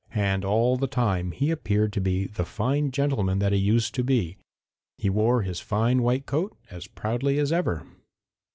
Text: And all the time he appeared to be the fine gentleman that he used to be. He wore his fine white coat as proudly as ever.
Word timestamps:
And 0.15 0.43
all 0.43 0.77
the 0.77 0.87
time 0.87 1.31
he 1.31 1.51
appeared 1.51 1.93
to 1.93 2.01
be 2.01 2.25
the 2.25 2.43
fine 2.43 2.89
gentleman 2.89 3.37
that 3.37 3.53
he 3.53 3.59
used 3.59 3.93
to 3.93 4.03
be. 4.03 4.39
He 4.97 5.11
wore 5.11 5.43
his 5.43 5.59
fine 5.59 6.01
white 6.01 6.25
coat 6.25 6.57
as 6.71 6.87
proudly 6.87 7.37
as 7.37 7.51
ever. 7.51 7.85